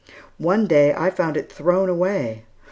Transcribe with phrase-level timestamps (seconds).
[0.39, 2.45] One day, I found it thrown away.